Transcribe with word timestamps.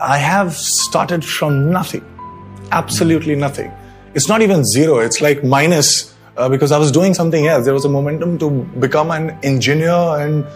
I 0.00 0.16
have 0.16 0.54
started 0.54 1.24
from 1.24 1.70
nothing, 1.70 2.04
absolutely 2.72 3.36
nothing. 3.36 3.70
It's 4.14 4.28
not 4.28 4.40
even 4.40 4.64
zero, 4.64 4.98
it's 4.98 5.20
like 5.20 5.44
minus 5.44 6.16
uh, 6.38 6.48
because 6.48 6.72
I 6.72 6.78
was 6.78 6.90
doing 6.90 7.12
something 7.12 7.46
else. 7.46 7.66
There 7.66 7.74
was 7.74 7.84
a 7.84 7.88
momentum 7.88 8.38
to 8.38 8.50
become 8.80 9.10
an 9.10 9.38
engineer, 9.42 9.92
and 10.18 10.46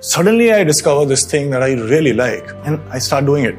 suddenly 0.00 0.52
I 0.52 0.64
discovered 0.64 1.06
this 1.06 1.26
thing 1.26 1.50
that 1.50 1.62
I 1.62 1.74
really 1.74 2.14
like, 2.14 2.48
and 2.64 2.80
I 2.90 2.98
start 2.98 3.26
doing 3.26 3.44
it. 3.44 3.56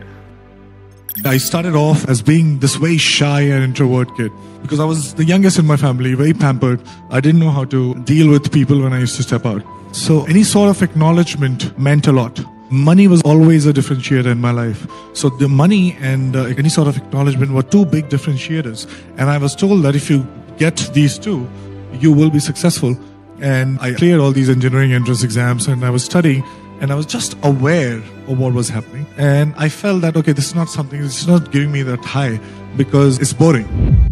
I 1.25 1.37
started 1.37 1.75
off 1.75 2.07
as 2.09 2.21
being 2.21 2.59
this 2.59 2.75
very 2.75 2.97
shy 2.97 3.41
and 3.41 3.63
introvert 3.63 4.15
kid 4.15 4.31
because 4.61 4.79
I 4.79 4.85
was 4.85 5.13
the 5.13 5.25
youngest 5.25 5.59
in 5.59 5.65
my 5.67 5.77
family, 5.77 6.13
very 6.13 6.33
pampered. 6.33 6.81
I 7.11 7.19
didn't 7.19 7.39
know 7.39 7.51
how 7.51 7.65
to 7.65 7.93
deal 8.03 8.29
with 8.31 8.51
people 8.51 8.81
when 8.81 8.93
I 8.93 8.99
used 8.99 9.15
to 9.17 9.23
step 9.23 9.45
out. 9.45 9.61
So 9.91 10.23
any 10.25 10.43
sort 10.43 10.69
of 10.69 10.81
acknowledgement 10.81 11.77
meant 11.77 12.07
a 12.07 12.11
lot. 12.11 12.39
Money 12.71 13.07
was 13.07 13.21
always 13.23 13.65
a 13.65 13.73
differentiator 13.73 14.27
in 14.27 14.39
my 14.39 14.51
life. 14.51 14.85
So 15.13 15.29
the 15.29 15.49
money 15.49 15.97
and 16.01 16.35
uh, 16.35 16.43
any 16.43 16.69
sort 16.69 16.87
of 16.87 16.97
acknowledgement 16.97 17.51
were 17.51 17.63
two 17.63 17.83
big 17.85 18.09
differentiators. 18.09 18.87
And 19.17 19.29
I 19.29 19.39
was 19.39 19.55
told 19.55 19.83
that 19.83 19.95
if 19.95 20.09
you 20.09 20.25
get 20.57 20.77
these 20.93 21.17
two, 21.17 21.49
you 21.93 22.13
will 22.13 22.29
be 22.29 22.39
successful. 22.39 22.95
And 23.41 23.79
I 23.79 23.93
cleared 23.93 24.19
all 24.19 24.31
these 24.31 24.49
engineering 24.49 24.93
entrance 24.93 25.23
exams 25.23 25.67
and 25.67 25.83
I 25.83 25.89
was 25.89 26.03
studying 26.03 26.43
and 26.79 26.91
I 26.91 26.95
was 26.95 27.05
just 27.05 27.35
aware 27.43 27.97
of 28.27 28.39
what 28.39 28.53
was 28.53 28.69
happening. 28.69 29.07
And 29.17 29.53
I 29.57 29.69
felt 29.69 30.01
that, 30.01 30.15
okay, 30.17 30.33
this 30.33 30.47
is 30.47 30.55
not 30.55 30.69
something, 30.69 31.03
it's 31.03 31.25
not 31.25 31.51
giving 31.51 31.71
me 31.71 31.81
that 31.83 32.03
high 32.05 32.39
because 32.77 33.19
it's 33.19 33.33
boring. 33.33 34.08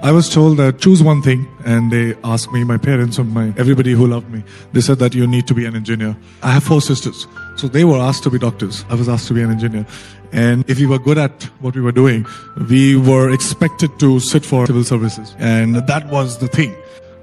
I 0.00 0.12
was 0.12 0.28
told 0.28 0.58
that 0.58 0.78
choose 0.78 1.02
one 1.02 1.22
thing, 1.22 1.48
and 1.64 1.90
they 1.90 2.14
asked 2.22 2.52
me, 2.52 2.62
my 2.62 2.78
parents 2.78 3.18
and 3.18 3.34
my 3.34 3.52
everybody 3.58 3.92
who 3.92 4.06
loved 4.06 4.30
me, 4.30 4.44
they 4.72 4.80
said 4.80 5.00
that 5.00 5.12
you 5.12 5.26
need 5.26 5.48
to 5.48 5.54
be 5.54 5.66
an 5.66 5.74
engineer. 5.74 6.16
I 6.40 6.52
have 6.52 6.62
four 6.62 6.80
sisters, 6.80 7.26
so 7.56 7.66
they 7.66 7.84
were 7.84 7.98
asked 7.98 8.22
to 8.22 8.30
be 8.30 8.38
doctors. 8.38 8.84
I 8.88 8.94
was 8.94 9.08
asked 9.08 9.26
to 9.28 9.34
be 9.34 9.42
an 9.42 9.50
engineer. 9.50 9.86
And 10.30 10.68
if 10.70 10.78
we 10.78 10.86
were 10.86 11.00
good 11.00 11.18
at 11.18 11.42
what 11.60 11.74
we 11.74 11.80
were 11.80 11.92
doing, 11.92 12.26
we 12.70 12.96
were 12.96 13.30
expected 13.30 13.98
to 13.98 14.20
sit 14.20 14.46
for 14.46 14.66
civil 14.66 14.84
services. 14.84 15.34
And 15.38 15.74
that 15.74 16.06
was 16.06 16.38
the 16.38 16.48
thing. 16.48 16.76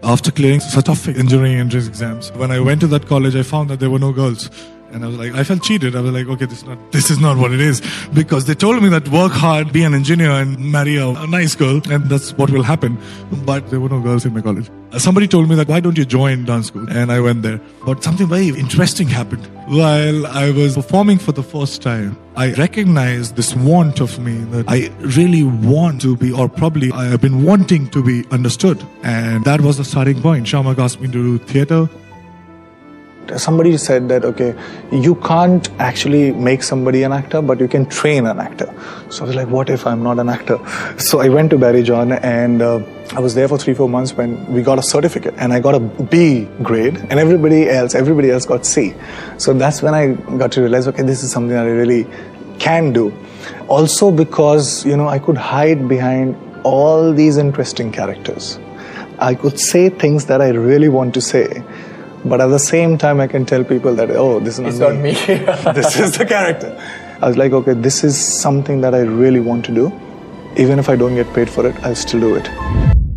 After 0.03 0.30
clearing 0.31 0.59
such 0.59 0.86
tough 0.86 1.08
engineering 1.08 1.55
entrance 1.55 1.88
exams, 1.88 2.31
when 2.33 2.52
I 2.52 2.59
went 2.59 2.81
to 2.81 2.88
that 2.88 3.08
college, 3.08 3.36
I 3.36 3.44
found 3.44 3.69
that 3.69 3.80
there 3.80 3.89
were 3.89 3.99
no 3.99 4.11
girls. 4.11 4.49
And 4.91 5.03
I 5.03 5.08
was 5.08 5.17
like, 5.17 5.33
I 5.33 5.44
felt 5.44 5.64
cheated. 5.64 5.95
I 5.95 6.02
was 6.02 6.11
like, 6.11 6.28
okay, 6.28 6.45
this 6.45 6.59
is 6.59 6.66
not, 6.66 6.91
this 6.91 7.11
is 7.11 7.19
not 7.19 7.38
what 7.38 7.52
it 7.52 7.59
is. 7.59 7.81
Because 8.14 8.45
they 8.45 8.53
told 8.53 8.81
me 8.81 8.89
that 8.89 9.08
work 9.09 9.31
hard, 9.31 9.73
be 9.73 9.83
an 9.83 9.94
engineer 9.94 10.31
and 10.31 10.58
marry 10.72 10.95
a, 10.97 11.09
a 11.09 11.27
nice 11.27 11.55
girl. 11.55 11.81
And 11.92 12.05
that's 12.05 12.31
what 12.38 12.50
will 12.50 12.64
happen. 12.64 12.97
But 13.45 13.69
there 13.69 13.80
were 13.80 13.89
no 13.89 14.00
girls 14.00 14.25
in 14.25 14.33
my 14.33 14.42
college. 14.42 14.69
Uh, 14.92 15.00
somebody 15.00 15.27
told 15.27 15.50
me 15.50 15.55
that, 15.55 15.67
why 15.67 15.80
don't 15.80 15.97
you 15.97 16.05
join 16.05 16.45
dance 16.45 16.67
school? 16.67 16.89
And 16.89 17.11
I 17.11 17.19
went 17.19 17.42
there. 17.42 17.59
But 17.86 18.03
something 18.03 18.27
very 18.27 18.50
interesting 18.50 19.08
happened. 19.08 19.45
While 19.67 20.27
I 20.27 20.52
was 20.52 20.75
performing 20.75 21.17
for 21.17 21.31
the 21.31 21.44
first 21.44 21.81
time, 21.81 22.17
I 22.38 22.53
recognized 22.53 23.36
this 23.36 23.55
want 23.55 23.99
of 23.99 24.20
me 24.20 24.38
that 24.52 24.66
I 24.70 24.92
really 24.99 25.44
want 25.44 26.02
to 26.02 26.16
be, 26.16 26.31
or 26.31 26.47
probably 26.47 26.92
I 26.92 27.05
have 27.05 27.22
been 27.22 27.44
wanting 27.44 27.89
to 27.89 28.03
be 28.03 28.25
understood. 28.31 28.86
And 29.03 29.44
that 29.45 29.61
was 29.61 29.77
the 29.77 29.83
starting 29.83 30.22
point. 30.22 30.45
Shiamak 30.45 30.77
asked 30.77 31.02
me 31.02 31.08
to 31.08 31.14
do 31.14 31.38
theater 31.39 31.89
somebody 33.37 33.77
said 33.77 34.07
that 34.09 34.25
okay 34.25 34.55
you 34.91 35.15
can't 35.15 35.69
actually 35.79 36.31
make 36.31 36.63
somebody 36.63 37.03
an 37.03 37.11
actor 37.11 37.41
but 37.41 37.59
you 37.59 37.67
can 37.67 37.85
train 37.87 38.25
an 38.25 38.39
actor. 38.39 38.73
So 39.09 39.23
i 39.23 39.27
was 39.27 39.35
like 39.35 39.47
what 39.47 39.69
if 39.69 39.85
i'm 39.87 40.03
not 40.03 40.19
an 40.19 40.29
actor? 40.29 40.59
So 40.97 41.19
i 41.19 41.29
went 41.29 41.49
to 41.51 41.57
barry 41.57 41.83
john 41.83 42.11
and 42.11 42.61
uh, 42.61 42.79
i 43.15 43.19
was 43.19 43.35
there 43.35 43.47
for 43.47 43.57
three 43.57 43.73
four 43.73 43.89
months 43.89 44.13
when 44.13 44.45
we 44.53 44.61
got 44.61 44.79
a 44.79 44.83
certificate 44.83 45.33
and 45.37 45.53
i 45.53 45.59
got 45.59 45.75
a 45.75 45.79
b 45.79 46.47
grade 46.63 46.97
and 47.09 47.19
everybody 47.19 47.69
else 47.69 47.95
everybody 47.95 48.31
else 48.31 48.45
got 48.45 48.65
c. 48.65 48.93
So 49.37 49.53
that's 49.53 49.81
when 49.81 49.93
i 49.93 50.13
got 50.37 50.51
to 50.53 50.61
realize 50.61 50.87
okay 50.87 51.03
this 51.03 51.23
is 51.23 51.31
something 51.31 51.55
that 51.55 51.65
i 51.65 51.69
really 51.69 52.07
can 52.59 52.93
do. 52.93 53.13
Also 53.67 54.11
because 54.11 54.85
you 54.85 54.97
know 54.97 55.08
i 55.08 55.19
could 55.19 55.37
hide 55.37 55.87
behind 55.87 56.35
all 56.64 57.14
these 57.14 57.37
interesting 57.37 57.91
characters. 57.91 58.59
I 59.19 59.33
could 59.35 59.59
say 59.59 59.89
things 59.89 60.25
that 60.25 60.41
i 60.41 60.49
really 60.49 60.89
want 60.89 61.14
to 61.14 61.21
say 61.21 61.64
but 62.25 62.41
at 62.41 62.47
the 62.47 62.59
same 62.59 62.97
time, 62.97 63.19
I 63.19 63.27
can 63.27 63.45
tell 63.45 63.63
people 63.63 63.93
that, 63.95 64.09
oh, 64.09 64.39
this 64.39 64.58
is 64.58 64.80
not 64.80 64.95
it's 64.95 65.27
me. 65.27 65.36
Not 65.45 65.65
me. 65.65 65.73
this 65.81 65.99
is 65.99 66.17
the 66.17 66.25
character. 66.25 66.75
I 67.21 67.27
was 67.27 67.37
like, 67.37 67.52
okay, 67.53 67.73
this 67.73 68.03
is 68.03 68.17
something 68.17 68.81
that 68.81 68.95
I 68.95 69.02
really 69.02 69.39
want 69.39 69.63
to 69.65 69.71
do. 69.73 69.87
Even 70.58 70.80
if 70.80 70.89
I 70.89 70.95
don't 70.95 71.15
get 71.15 71.31
paid 71.33 71.49
for 71.49 71.67
it, 71.67 71.75
I'll 71.83 71.95
still 71.95 72.19
do 72.19 72.35
it. 72.35 72.49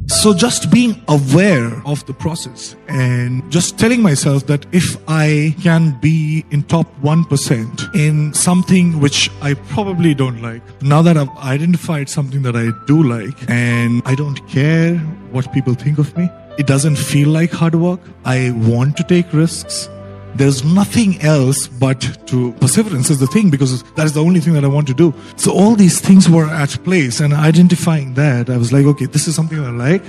So 0.09 0.35
just 0.35 0.71
being 0.71 1.03
aware 1.09 1.71
of 1.87 2.05
the 2.07 2.13
process 2.13 2.77
and 2.89 3.49
just 3.51 3.79
telling 3.79 4.03
myself 4.03 4.47
that 4.47 4.67
if 4.73 4.97
I 5.07 5.55
can 5.63 5.99
be 6.01 6.45
in 6.51 6.63
top 6.63 6.87
1% 7.03 7.95
in 7.95 8.33
something 8.35 9.01
which 9.01 9.31
I 9.43 9.55
probably 9.55 10.15
don't 10.15 10.43
like, 10.43 10.63
now 10.83 11.03
that 11.03 11.17
I've 11.17 11.35
identified 11.39 12.09
something 12.09 12.43
that 12.43 12.57
I 12.57 12.71
do 12.87 13.03
like 13.03 13.37
and 13.49 14.03
I 14.07 14.15
don't 14.15 14.47
care 14.49 14.97
what 15.31 15.53
people 15.53 15.75
think 15.75 15.99
of 15.99 16.17
me, 16.17 16.29
it 16.59 16.67
doesn't 16.67 16.97
feel 16.97 17.29
like 17.29 17.53
hard 17.53 17.77
work. 17.77 18.01
I 18.25 18.51
want 18.51 18.97
to 18.97 19.05
take 19.05 19.33
risks. 19.33 19.89
There's 20.35 20.65
nothing 20.65 21.21
else 21.23 21.69
but 21.69 22.01
to 22.27 22.53
perseverance 22.55 23.11
is 23.11 23.21
the 23.21 23.27
thing 23.29 23.49
because 23.49 23.83
that 23.95 24.07
is 24.07 24.13
the 24.13 24.23
only 24.23 24.41
thing 24.41 24.53
that 24.55 24.65
I 24.65 24.69
want 24.69 24.87
to 24.89 24.95
do. 24.95 25.15
So 25.37 25.53
all 25.53 25.75
these 25.77 26.01
things 26.01 26.29
were 26.29 26.47
at 26.47 26.71
place 26.85 27.21
and 27.21 27.33
identifying 27.33 28.15
that, 28.15 28.51
I 28.51 28.57
was 28.57 28.73
like, 28.73 28.87
okay, 28.87 29.07
this 29.07 29.29
is 29.29 29.35
something 29.35 29.59
I 29.59 29.71
like. 29.71 30.03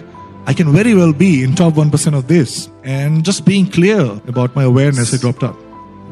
I 0.46 0.54
can 0.54 0.74
very 0.74 0.96
well 0.96 1.14
be 1.14 1.44
in 1.44 1.56
top 1.56 1.76
1% 1.76 2.18
of 2.18 2.28
this. 2.28 2.70
And 2.84 3.24
just 3.24 3.46
being 3.46 3.70
clear 3.70 4.02
about 4.28 4.56
my 4.56 4.64
awareness, 4.64 5.14
I 5.14 5.18
dropped 5.18 5.44
out. 5.44 5.58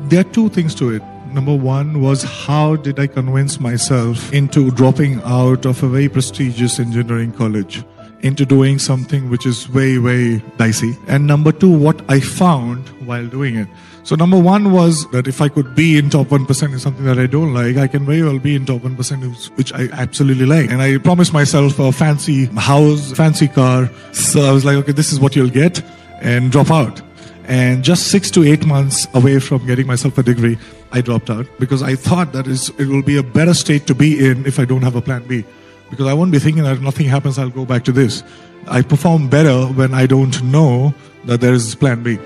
There 0.09 0.19
are 0.19 0.31
two 0.31 0.49
things 0.49 0.75
to 0.75 0.93
it. 0.93 1.01
Number 1.33 1.55
one 1.55 2.01
was 2.01 2.23
how 2.23 2.75
did 2.75 2.99
I 2.99 3.07
convince 3.07 3.59
myself 3.59 4.31
into 4.31 4.71
dropping 4.71 5.21
out 5.23 5.65
of 5.65 5.81
a 5.83 5.87
very 5.87 6.09
prestigious 6.09 6.79
engineering 6.79 7.31
college? 7.31 7.83
Into 8.21 8.45
doing 8.45 8.79
something 8.79 9.29
which 9.29 9.45
is 9.45 9.65
very, 9.65 9.97
very 9.97 10.41
dicey. 10.57 10.97
And 11.07 11.27
number 11.27 11.51
two, 11.51 11.69
what 11.69 12.01
I 12.09 12.19
found 12.19 12.87
while 13.05 13.27
doing 13.27 13.55
it. 13.55 13.67
So 14.03 14.15
number 14.15 14.39
one 14.39 14.71
was 14.71 15.09
that 15.11 15.27
if 15.27 15.41
I 15.41 15.49
could 15.49 15.75
be 15.75 15.97
in 15.97 16.09
top 16.09 16.27
1% 16.27 16.71
in 16.71 16.79
something 16.79 17.03
that 17.05 17.19
I 17.19 17.27
don't 17.27 17.53
like, 17.53 17.75
I 17.75 17.87
can 17.87 18.05
very 18.05 18.23
well 18.23 18.39
be 18.39 18.55
in 18.55 18.65
top 18.65 18.81
1% 18.81 19.57
which 19.57 19.73
I 19.73 19.89
absolutely 19.91 20.45
like. 20.45 20.71
And 20.71 20.81
I 20.81 20.97
promised 20.97 21.33
myself 21.33 21.77
a 21.79 21.91
fancy 21.91 22.45
house, 22.45 23.11
fancy 23.11 23.47
car. 23.49 23.89
So 24.13 24.41
I 24.41 24.51
was 24.51 24.63
like, 24.63 24.77
okay, 24.77 24.93
this 24.93 25.11
is 25.11 25.19
what 25.19 25.35
you'll 25.35 25.49
get 25.49 25.81
and 26.21 26.51
drop 26.51 26.71
out. 26.71 27.01
And 27.45 27.83
just 27.83 28.07
six 28.07 28.31
to 28.31 28.43
eight 28.43 28.65
months 28.65 29.07
away 29.13 29.39
from 29.39 29.65
getting 29.65 29.87
myself 29.87 30.17
a 30.17 30.23
degree, 30.23 30.57
I 30.91 31.01
dropped 31.01 31.29
out 31.29 31.45
because 31.59 31.83
I 31.83 31.95
thought 31.95 32.33
that 32.33 32.47
it 32.47 32.87
will 32.87 33.03
be 33.03 33.17
a 33.17 33.23
better 33.23 33.53
state 33.53 33.87
to 33.87 33.95
be 33.95 34.25
in 34.25 34.45
if 34.45 34.59
I 34.59 34.65
don't 34.65 34.81
have 34.83 34.95
a 34.95 35.01
plan 35.01 35.25
B 35.27 35.45
because 35.89 36.07
I 36.07 36.13
won't 36.13 36.31
be 36.31 36.39
thinking 36.39 36.63
that 36.63 36.73
if 36.73 36.81
nothing 36.81 37.07
happens, 37.07 37.37
I'll 37.37 37.49
go 37.49 37.65
back 37.65 37.83
to 37.85 37.91
this. 37.91 38.23
I 38.67 38.81
perform 38.81 39.29
better 39.29 39.65
when 39.73 39.93
I 39.93 40.05
don't 40.05 40.43
know 40.43 40.93
that 41.25 41.41
there 41.41 41.53
is 41.53 41.65
this 41.65 41.75
plan 41.75 42.03
B. 42.03 42.19